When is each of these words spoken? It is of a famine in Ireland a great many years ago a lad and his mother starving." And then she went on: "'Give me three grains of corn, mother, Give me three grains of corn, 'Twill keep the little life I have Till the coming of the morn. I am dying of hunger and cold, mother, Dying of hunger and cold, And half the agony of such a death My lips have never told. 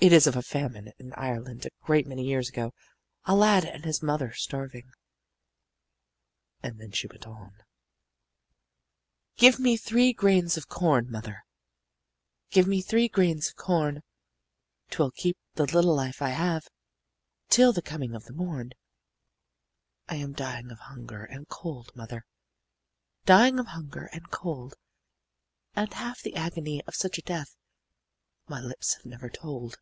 It 0.00 0.12
is 0.12 0.26
of 0.26 0.36
a 0.36 0.42
famine 0.42 0.92
in 0.98 1.14
Ireland 1.14 1.64
a 1.64 1.70
great 1.86 2.06
many 2.06 2.24
years 2.26 2.50
ago 2.50 2.74
a 3.24 3.34
lad 3.34 3.64
and 3.64 3.86
his 3.86 4.02
mother 4.02 4.34
starving." 4.34 4.92
And 6.62 6.78
then 6.78 6.90
she 6.92 7.06
went 7.06 7.26
on: 7.26 7.54
"'Give 9.38 9.58
me 9.58 9.78
three 9.78 10.12
grains 10.12 10.58
of 10.58 10.68
corn, 10.68 11.10
mother, 11.10 11.46
Give 12.50 12.66
me 12.66 12.82
three 12.82 13.08
grains 13.08 13.48
of 13.48 13.56
corn, 13.56 14.02
'Twill 14.90 15.10
keep 15.12 15.38
the 15.54 15.64
little 15.64 15.94
life 15.94 16.20
I 16.20 16.28
have 16.32 16.68
Till 17.48 17.72
the 17.72 17.80
coming 17.80 18.14
of 18.14 18.24
the 18.26 18.34
morn. 18.34 18.72
I 20.06 20.16
am 20.16 20.34
dying 20.34 20.70
of 20.70 20.80
hunger 20.80 21.24
and 21.24 21.48
cold, 21.48 21.92
mother, 21.96 22.26
Dying 23.24 23.58
of 23.58 23.68
hunger 23.68 24.10
and 24.12 24.30
cold, 24.30 24.74
And 25.72 25.90
half 25.94 26.20
the 26.20 26.36
agony 26.36 26.84
of 26.86 26.94
such 26.94 27.16
a 27.16 27.22
death 27.22 27.56
My 28.50 28.60
lips 28.60 28.96
have 28.96 29.06
never 29.06 29.30
told. 29.30 29.78